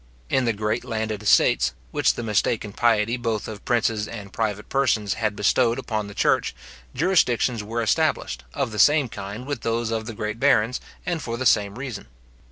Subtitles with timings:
[0.31, 5.13] In the great landed estates, which the mistaken piety both of princes and private persons
[5.13, 6.55] had bestowed upon the church,
[6.95, 11.37] jurisdictions were established, of the same kind with those of the great barons, and for
[11.37, 12.07] the same reason.